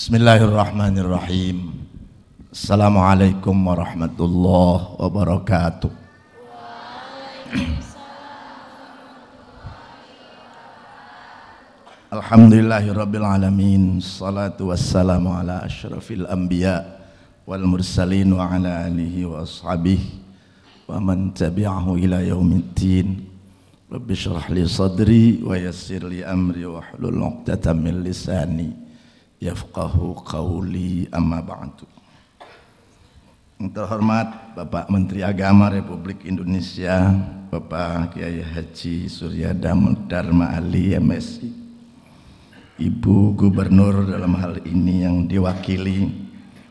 [0.00, 1.56] بسم الله الرحمن الرحيم
[2.56, 5.90] السلام عليكم ورحمة الله وبركاته
[12.16, 16.82] الحمد لله رب العالمين الصلاة والسلام على أشرف الأنبياء
[17.44, 20.00] والمرسلين وعلى آله وأصحابه
[20.88, 23.08] ومن تبعه إلى يوم الدين
[23.92, 28.88] رب اشرح لي صدري ويسر لي أمري واحلل عقدة من لساني
[29.40, 31.88] yafqahu qawli amma ba'du.
[33.60, 37.12] Yang terhormat Bapak Menteri Agama Republik Indonesia,
[37.52, 41.48] Bapak Kiai Haji Surya Dharma Ali MSI,
[42.80, 46.08] Ibu Gubernur dalam hal ini yang diwakili,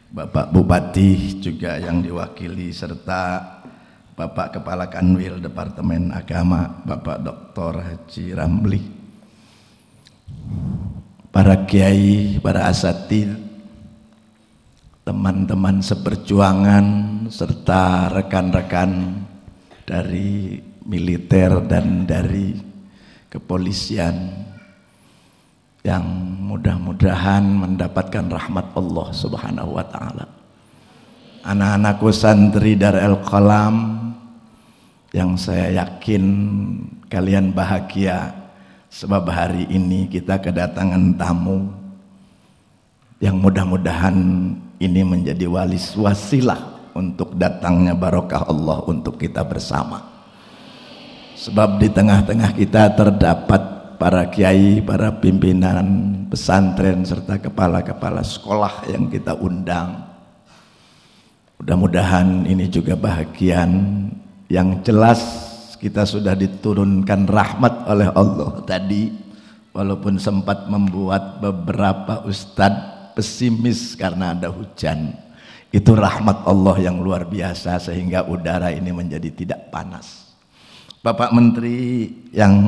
[0.09, 3.45] Bapak Bupati juga yang diwakili serta
[4.17, 7.73] Bapak Kepala Kanwil Departemen Agama, Bapak Dr.
[7.85, 8.98] Haji Ramli,
[11.39, 13.31] para kiai, para asatid,
[15.07, 16.85] teman-teman seperjuangan
[17.31, 19.23] serta rekan-rekan
[19.87, 22.59] dari militer dan dari
[23.31, 24.35] kepolisian
[25.79, 26.03] yang
[26.43, 30.27] mudah-mudahan mendapatkan rahmat Allah Subhanahu wa taala.
[31.47, 33.75] Anak-anakku santri dari El Qalam
[35.15, 36.23] yang saya yakin
[37.07, 38.38] kalian bahagia
[38.89, 41.69] sebab hari ini kita kedatangan tamu
[43.21, 44.17] yang mudah-mudahan
[44.81, 50.01] ini menjadi walis wasilah untuk datangnya barokah Allah untuk kita bersama.
[51.39, 55.83] Sebab di tengah-tengah kita terdapat para kiai, para pimpinan
[56.27, 60.07] pesantren serta kepala-kepala sekolah yang kita undang.
[61.59, 63.71] Mudah-mudahan ini juga bahagian
[64.47, 65.48] yang jelas
[65.79, 69.15] kita sudah diturunkan rahmat oleh Allah tadi
[69.71, 75.15] walaupun sempat membuat beberapa ustadz pesimis karena ada hujan.
[75.71, 80.35] Itu rahmat Allah yang luar biasa sehingga udara ini menjadi tidak panas.
[80.99, 82.59] Bapak Menteri yang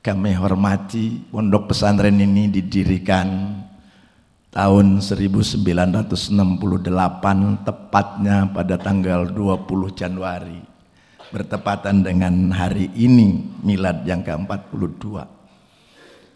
[0.00, 3.60] kami hormati, pondok pesantren ini didirikan
[4.54, 5.60] tahun 1968
[7.66, 10.71] tepatnya pada tanggal 20 Januari
[11.32, 15.40] bertepatan dengan hari ini milad yang ke-42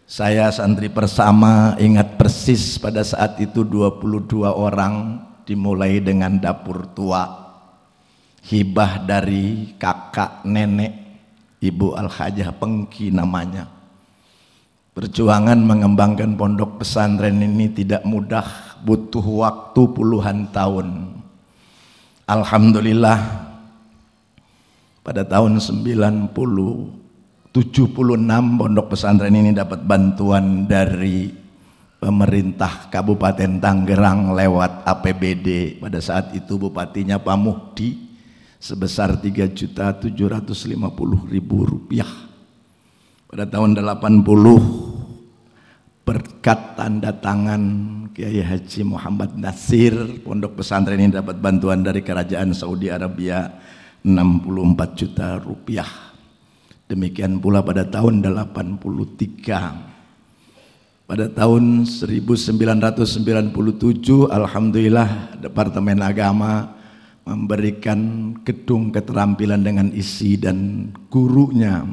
[0.07, 7.27] saya santri persama ingat persis pada saat itu 22 orang dimulai dengan dapur tua.
[8.47, 10.95] Hibah dari kakak nenek
[11.59, 13.67] Ibu Al-Hajah Pengki namanya.
[14.95, 21.19] Perjuangan mengembangkan pondok pesantren ini tidak mudah, butuh waktu puluhan tahun.
[22.31, 23.46] Alhamdulillah
[25.07, 27.95] pada tahun 90 76
[28.59, 31.31] pondok pesantren ini dapat bantuan dari
[31.95, 37.95] pemerintah Kabupaten Tangerang lewat APBD pada saat itu bupatinya Pak Muhdi
[38.59, 40.75] sebesar 3 juta 750
[41.31, 42.11] ribu rupiah.
[43.31, 44.27] Pada tahun 80
[46.03, 47.63] berkat tanda tangan
[48.11, 53.49] Kiai Haji Muhammad Nasir pondok pesantren ini dapat bantuan dari kerajaan Saudi Arabia
[54.07, 56.07] 64 juta rupiah
[56.87, 58.79] Demikian pula pada tahun 83.
[61.03, 63.51] Pada tahun 1997
[64.31, 66.79] Alhamdulillah Departemen Agama
[67.27, 71.83] memberikan gedung keterampilan dengan isi dan gurunya.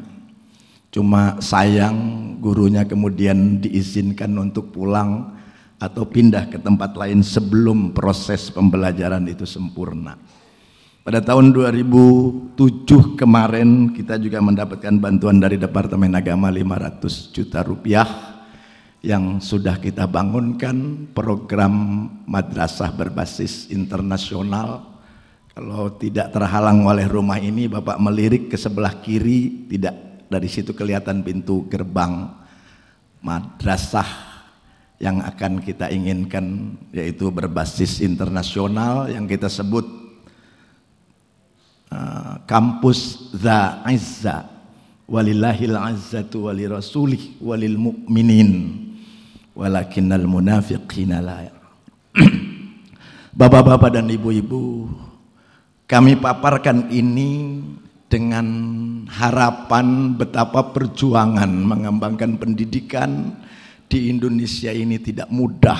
[0.95, 5.35] Cuma sayang gurunya kemudian diizinkan untuk pulang
[5.75, 10.15] atau pindah ke tempat lain sebelum proses pembelajaran itu sempurna.
[11.05, 12.57] Pada tahun 2007
[13.13, 18.09] kemarin kita juga mendapatkan bantuan dari Departemen Agama 500 juta rupiah
[19.05, 24.97] yang sudah kita bangunkan program madrasah berbasis internasional.
[25.53, 31.21] Kalau tidak terhalang oleh rumah ini Bapak melirik ke sebelah kiri tidak dari situ kelihatan
[31.21, 32.33] pintu gerbang
[33.21, 34.09] madrasah
[34.97, 40.04] yang akan kita inginkan yaitu berbasis internasional yang kita sebut
[41.89, 44.49] Ah, kampus za izza.
[45.05, 48.81] Walillahil azzatu wali rasulih walil mu'minin.
[49.53, 51.45] Walakinnal munafiqina la
[53.39, 54.89] Bapak-bapak dan ibu-ibu
[55.85, 57.61] kami paparkan ini
[58.09, 58.47] dengan
[59.05, 63.37] harapan betapa perjuangan mengembangkan pendidikan
[63.85, 65.79] di Indonesia ini tidak mudah.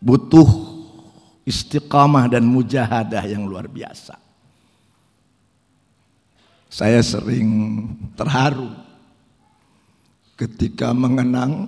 [0.00, 0.48] Butuh
[1.44, 4.29] istiqamah dan mujahadah yang luar biasa
[6.70, 7.82] saya sering
[8.14, 8.70] terharu
[10.38, 11.66] ketika mengenang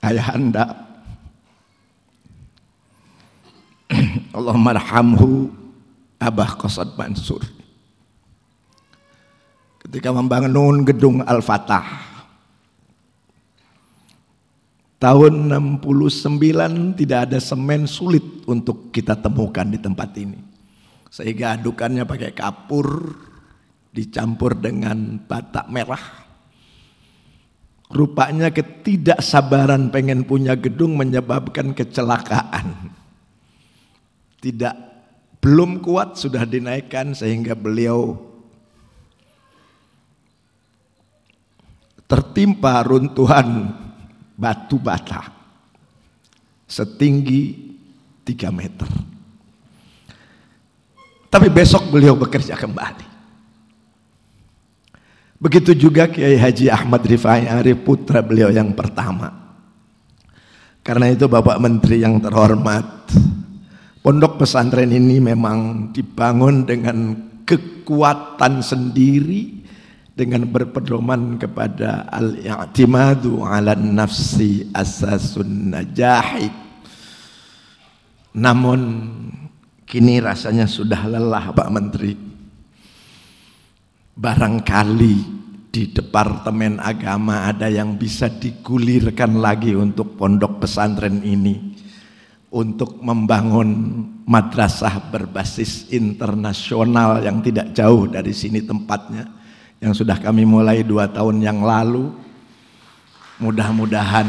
[0.00, 0.66] ayah anda
[4.36, 5.52] Allah marhamhu
[6.16, 7.44] Abah Qasad Mansur
[9.84, 12.10] ketika membangun gedung Al-Fatah
[15.00, 20.49] Tahun 69 tidak ada semen sulit untuk kita temukan di tempat ini.
[21.10, 23.18] Sehingga adukannya pakai kapur
[23.90, 26.04] dicampur dengan batak merah.
[27.90, 32.94] Rupanya ketidaksabaran pengen punya gedung menyebabkan kecelakaan.
[34.38, 34.74] Tidak
[35.42, 38.14] belum kuat sudah dinaikkan sehingga beliau
[42.06, 43.74] tertimpa runtuhan
[44.38, 45.32] batu bata
[46.70, 47.74] setinggi
[48.22, 49.09] 3 meter.
[51.30, 53.06] Tapi besok beliau bekerja kembali.
[55.40, 59.32] Begitu juga Kiai Haji Ahmad Rifai Arif putra beliau yang pertama.
[60.84, 63.08] Karena itu Bapak Menteri yang terhormat,
[64.04, 67.14] pondok pesantren ini memang dibangun dengan
[67.46, 69.64] kekuatan sendiri
[70.12, 76.52] dengan berpedoman kepada al-i'timadu 'ala nafsi asasun najahi.
[78.36, 78.80] Namun
[79.90, 82.14] kini rasanya sudah lelah Pak Menteri.
[84.14, 85.16] Barangkali
[85.74, 91.74] di Departemen Agama ada yang bisa digulirkan lagi untuk pondok pesantren ini
[92.54, 93.70] untuk membangun
[94.26, 99.26] madrasah berbasis internasional yang tidak jauh dari sini tempatnya
[99.82, 102.10] yang sudah kami mulai dua tahun yang lalu
[103.40, 104.26] mudah-mudahan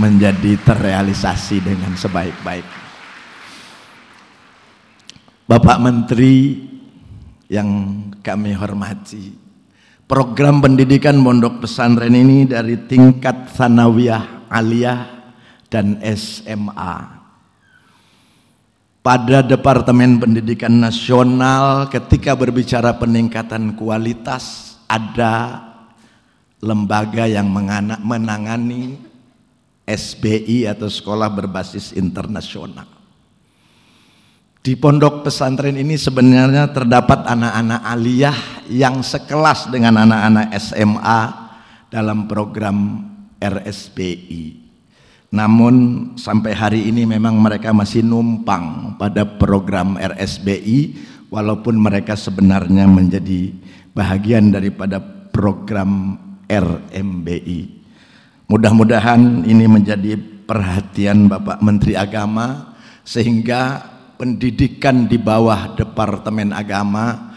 [0.00, 2.79] menjadi terrealisasi dengan sebaik-baik.
[5.50, 6.62] Bapak Menteri
[7.50, 9.34] yang kami hormati,
[10.06, 15.10] program pendidikan Pondok Pesantren ini dari tingkat sanawiyah aliyah
[15.66, 16.94] dan SMA
[19.02, 25.66] pada Departemen Pendidikan Nasional ketika berbicara peningkatan kualitas ada
[26.62, 27.50] lembaga yang
[28.06, 29.02] menangani
[29.82, 32.99] SBI atau sekolah berbasis internasional.
[34.60, 41.20] Di pondok pesantren ini sebenarnya terdapat anak-anak aliyah yang sekelas dengan anak-anak SMA
[41.88, 43.08] dalam program
[43.40, 44.60] RSBI.
[45.32, 45.74] Namun
[46.20, 53.56] sampai hari ini memang mereka masih numpang pada program RSBI walaupun mereka sebenarnya menjadi
[53.96, 55.00] bahagian daripada
[55.32, 56.20] program
[56.52, 57.80] RMBI.
[58.44, 62.76] Mudah-mudahan ini menjadi perhatian Bapak Menteri Agama
[63.08, 63.88] sehingga
[64.20, 67.32] pendidikan di bawah Departemen Agama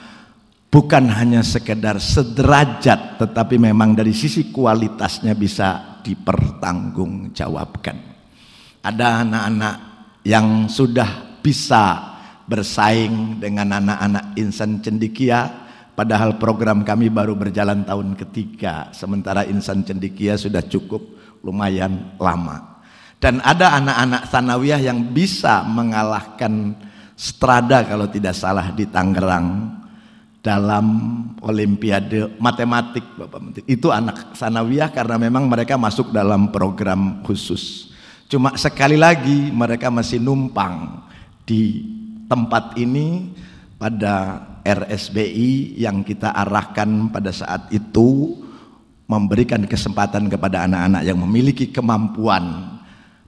[0.68, 7.96] bukan hanya sekedar sederajat tetapi memang dari sisi kualitasnya bisa dipertanggungjawabkan.
[8.84, 9.76] Ada anak-anak
[10.28, 12.12] yang sudah bisa
[12.44, 15.64] bersaing dengan anak-anak insan cendikia
[15.94, 21.06] Padahal program kami baru berjalan tahun ketiga, sementara insan cendikia sudah cukup
[21.46, 22.73] lumayan lama.
[23.24, 26.76] Dan ada anak-anak sanawiyah yang bisa mengalahkan
[27.16, 29.80] Strada kalau tidak salah di Tangerang
[30.44, 30.86] dalam
[31.40, 33.64] Olimpiade Matematik Bapak Menteri.
[33.64, 37.96] Itu anak sanawiyah karena memang mereka masuk dalam program khusus.
[38.28, 41.08] Cuma sekali lagi mereka masih numpang
[41.48, 41.80] di
[42.28, 43.32] tempat ini
[43.80, 48.36] pada RSBI yang kita arahkan pada saat itu
[49.08, 52.73] memberikan kesempatan kepada anak-anak yang memiliki kemampuan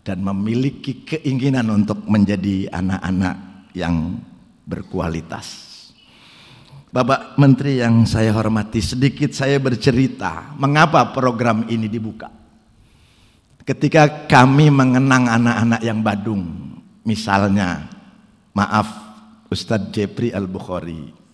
[0.05, 3.35] dan memiliki keinginan untuk menjadi anak-anak
[3.73, 4.21] yang
[4.69, 5.65] berkualitas.
[6.93, 12.29] Bapak Menteri yang saya hormati, sedikit saya bercerita mengapa program ini dibuka.
[13.65, 16.45] Ketika kami mengenang anak-anak yang badung,
[17.01, 17.89] misalnya,
[18.53, 18.87] maaf
[19.49, 21.25] Ustadz Jepri Al-Bukhari,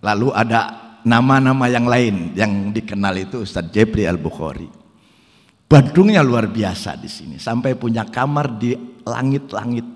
[0.00, 0.60] Lalu ada
[1.04, 4.79] nama-nama yang lain yang dikenal itu Ustadz Jebri Al-Bukhari.
[5.70, 7.38] Badungnya luar biasa di sini.
[7.38, 8.74] Sampai punya kamar di
[9.06, 9.86] langit-langit.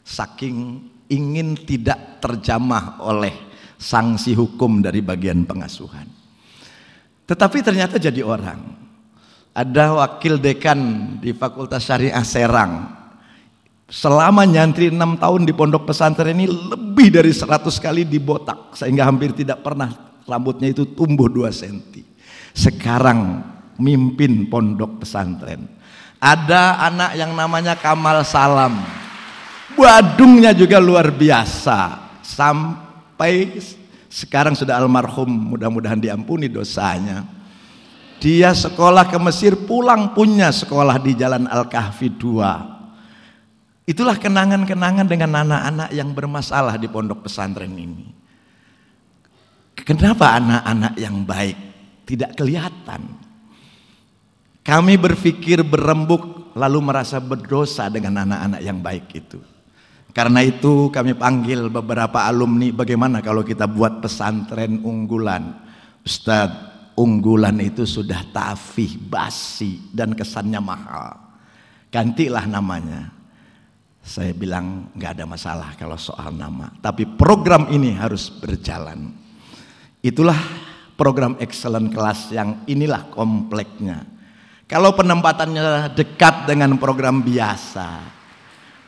[0.00, 0.80] Saking
[1.12, 6.08] ingin tidak terjamah oleh sanksi hukum dari bagian pengasuhan.
[7.28, 8.80] Tetapi ternyata jadi orang.
[9.52, 10.80] Ada wakil dekan
[11.20, 13.00] di Fakultas Syariah Serang
[13.90, 19.34] Selama nyantri enam tahun di pondok pesantren ini lebih dari seratus kali dibotak sehingga hampir
[19.34, 21.98] tidak pernah rambutnya itu tumbuh dua senti.
[22.54, 23.42] Sekarang
[23.80, 25.64] mimpin pondok pesantren.
[26.20, 28.84] Ada anak yang namanya Kamal Salam.
[29.72, 32.12] Badungnya juga luar biasa.
[32.20, 33.56] Sampai
[34.12, 37.24] sekarang sudah almarhum, mudah-mudahan diampuni dosanya.
[38.20, 42.80] Dia sekolah ke Mesir, pulang punya sekolah di Jalan Al-Kahfi 2.
[43.88, 48.12] Itulah kenangan-kenangan dengan anak-anak yang bermasalah di pondok pesantren ini.
[49.80, 51.56] Kenapa anak-anak yang baik
[52.04, 53.19] tidak kelihatan?
[54.70, 59.42] Kami berpikir berembuk lalu merasa berdosa dengan anak-anak yang baik itu.
[60.14, 65.58] Karena itu kami panggil beberapa alumni bagaimana kalau kita buat pesantren unggulan.
[66.06, 71.18] Ustadz unggulan itu sudah tafih, basi dan kesannya mahal.
[71.90, 73.10] Gantilah namanya.
[74.06, 76.70] Saya bilang nggak ada masalah kalau soal nama.
[76.78, 79.10] Tapi program ini harus berjalan.
[79.98, 80.38] Itulah
[80.94, 84.19] program excellent kelas yang inilah kompleknya.
[84.70, 88.06] Kalau penempatannya dekat dengan program biasa,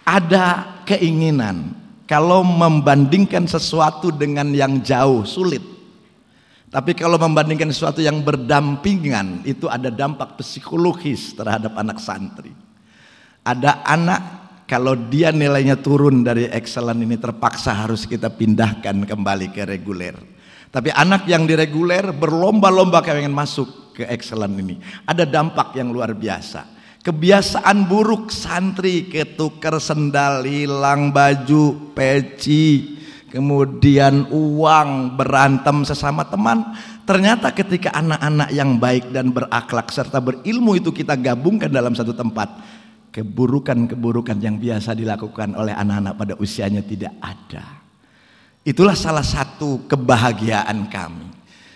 [0.07, 1.75] ada keinginan
[2.07, 5.73] kalau membandingkan sesuatu dengan yang jauh sulit
[6.73, 12.49] tapi kalau membandingkan sesuatu yang berdampingan, itu ada dampak psikologis terhadap anak santri.
[13.45, 14.23] Ada anak
[14.65, 20.17] kalau dia nilainya turun dari excellent ini terpaksa harus kita pindahkan kembali ke reguler.
[20.73, 24.81] Tapi anak yang di reguler berlomba-lomba pengen masuk ke excellent ini.
[25.05, 26.81] Ada dampak yang luar biasa.
[27.03, 32.95] Kebiasaan buruk santri ketukar sendal, hilang baju, peci,
[33.33, 36.77] kemudian uang, berantem sesama teman.
[37.03, 42.47] Ternyata ketika anak-anak yang baik dan berakhlak serta berilmu itu kita gabungkan dalam satu tempat,
[43.11, 47.83] keburukan-keburukan yang biasa dilakukan oleh anak-anak pada usianya tidak ada.
[48.63, 51.27] Itulah salah satu kebahagiaan kami.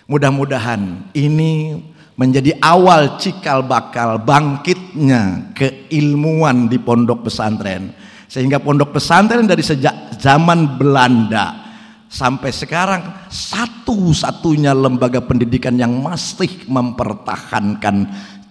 [0.06, 1.82] Mudah-mudahan ini
[2.16, 7.92] menjadi awal cikal bakal bangkitnya keilmuan di pondok pesantren.
[8.26, 11.66] Sehingga pondok pesantren dari sejak zaman Belanda
[12.10, 18.08] sampai sekarang satu-satunya lembaga pendidikan yang masih mempertahankan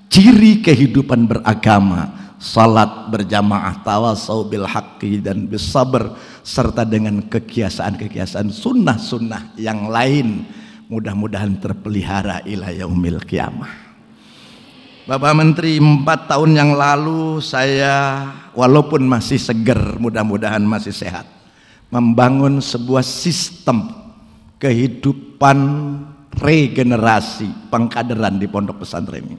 [0.08, 6.14] ciri kehidupan beragama salat berjamaah tawasau bil haqqi dan bersabar
[6.46, 10.46] serta dengan kekiasaan-kekiasaan sunnah-sunnah yang lain
[10.90, 13.86] mudah-mudahan terpelihara ila yaumil kiamah
[15.06, 18.26] Bapak Menteri empat tahun yang lalu saya
[18.58, 21.30] walaupun masih seger mudah-mudahan masih sehat
[21.94, 23.86] membangun sebuah sistem
[24.58, 25.58] kehidupan
[26.42, 29.38] regenerasi pengkaderan di pondok pesantren ini.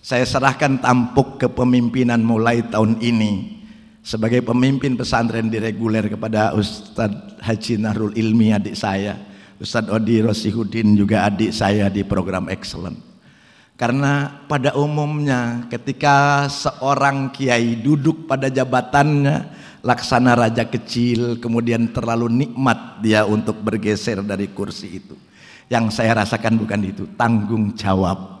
[0.00, 3.60] Saya serahkan tampuk kepemimpinan mulai tahun ini
[4.00, 9.16] sebagai pemimpin pesantren di reguler kepada Ustadz Haji Nahrul Ilmi adik saya,
[9.60, 12.96] Ustadz Odi Rosihudin juga adik saya di program Excellent.
[13.76, 19.52] Karena pada umumnya ketika seorang kiai duduk pada jabatannya
[19.84, 25.16] laksana raja kecil kemudian terlalu nikmat dia untuk bergeser dari kursi itu.
[25.68, 28.40] Yang saya rasakan bukan itu, tanggung jawab.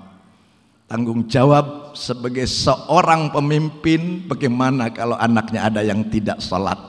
[0.88, 6.80] Tanggung jawab sebagai seorang pemimpin bagaimana kalau anaknya ada yang tidak sholat.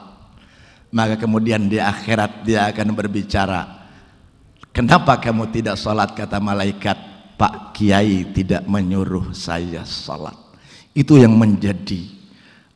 [0.92, 3.81] Maka kemudian di akhirat dia akan berbicara,
[4.76, 7.12] kenapa kamu tidak sholat kata malaikat
[7.42, 10.38] Pak Kiai tidak menyuruh saya salat.
[10.94, 12.06] Itu yang menjadi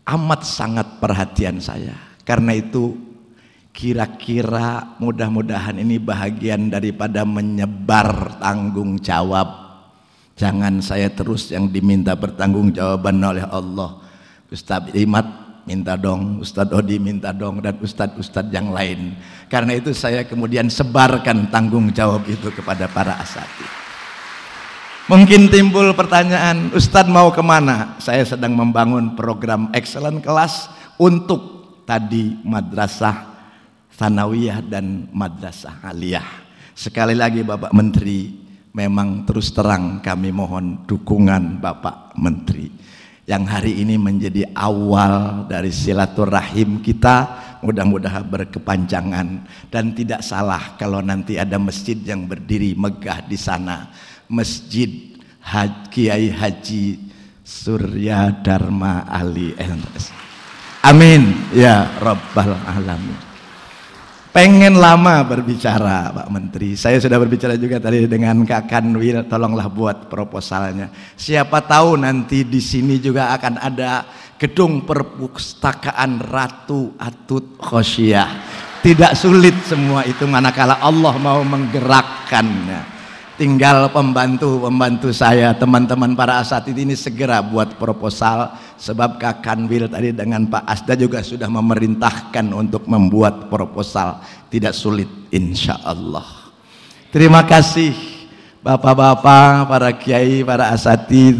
[0.09, 1.93] amat sangat perhatian saya.
[2.25, 2.97] Karena itu
[3.69, 9.67] kira-kira mudah-mudahan ini bahagian daripada menyebar tanggung jawab.
[10.33, 14.01] Jangan saya terus yang diminta bertanggung jawaban oleh Allah.
[14.49, 19.17] Ustaz Imat minta dong, Ustadz Odi minta dong, dan Ustadz-Ustadz yang lain.
[19.49, 23.83] Karena itu saya kemudian sebarkan tanggung jawab itu kepada para asatidz.
[25.05, 27.93] Mungkin timbul pertanyaan, Ustadz mau ke mana?
[28.01, 33.37] Saya sedang membangun program excellent kelas untuk tadi madrasah
[33.93, 36.25] sanawiyah dan madrasah aliyah.
[36.73, 38.33] Sekali lagi Bapak Menteri,
[38.75, 42.67] memang terus terang kami mohon dukungan Bapak Menteri.
[43.25, 49.27] Yang hari ini menjadi awal dari silaturahim kita mudah-mudahan berkepanjangan
[49.73, 53.89] dan tidak salah kalau nanti ada masjid yang berdiri megah di sana
[54.29, 55.17] Masjid
[55.89, 56.85] Kiai Haji
[57.41, 59.57] Surya Dharma Ali.
[60.85, 63.34] Amin ya Rabbal Alamin.
[64.35, 66.75] Pengen lama berbicara Pak Menteri.
[66.75, 69.31] Saya sudah berbicara juga tadi dengan Kak Kanwil.
[69.31, 70.91] Tolonglah buat proposalnya.
[71.15, 74.03] Siapa tahu nanti di sini juga akan ada
[74.35, 78.27] gedung perpustakaan Ratu Atut Khosyah.
[78.83, 82.94] Tidak sulit semua itu manakala Allah mau menggerakkannya.
[83.35, 90.47] Tinggal pembantu-pembantu saya, teman-teman para asatid ini segera buat proposal sebab Kak Kanwil tadi dengan
[90.47, 94.23] Pak Asda juga sudah memerintahkan untuk membuat proposal.
[94.47, 96.47] Tidak sulit insya Allah.
[97.11, 98.15] Terima kasih
[98.65, 101.37] Bapak-bapak, para kiai, para asatid,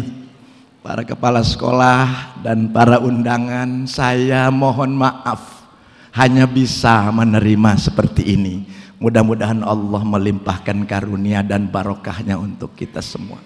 [0.78, 5.66] para kepala sekolah dan para undangan, saya mohon maaf
[6.14, 8.62] hanya bisa menerima seperti ini.
[8.96, 13.36] Mudah-mudahan Allah melimpahkan karunia dan barokahnya untuk kita semua.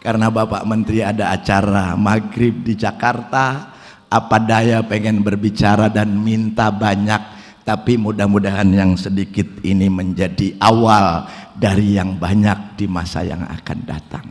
[0.00, 3.72] Karena Bapak Menteri ada acara maghrib di Jakarta,
[4.08, 7.20] apa daya pengen berbicara dan minta banyak,
[7.68, 14.24] tapi mudah-mudahan yang sedikit ini menjadi awal dari yang banyak di masa yang akan datang.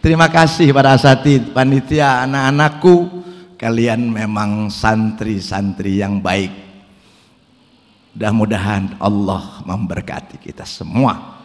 [0.00, 3.24] Terima kasih para asatid, panitia, anak-anakku,
[3.60, 6.63] kalian memang santri-santri yang baik
[8.14, 11.42] Mudah-mudahan Allah memberkati kita semua.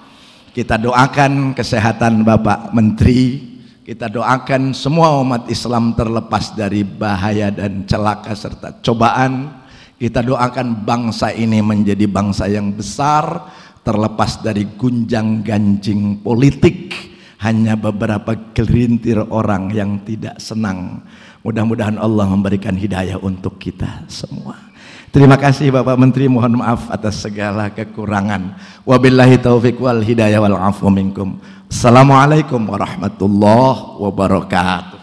[0.53, 3.41] Kita doakan kesehatan Bapak Menteri,
[3.81, 9.65] kita doakan semua umat Islam terlepas dari bahaya dan celaka serta cobaan.
[9.97, 13.49] Kita doakan bangsa ini menjadi bangsa yang besar,
[13.81, 16.93] terlepas dari gunjang ganjing politik.
[17.41, 21.01] Hanya beberapa gelintir orang yang tidak senang.
[21.41, 24.68] Mudah-mudahan Allah memberikan hidayah untuk kita semua.
[25.09, 28.53] Terima kasih Bapak Menteri, mohon maaf atas segala kekurangan.
[28.85, 31.41] Wabillahi taufiq wal hidayah wal afu minkum.
[31.65, 34.98] Assalamualaikum warahmatullahi wabarakatuh.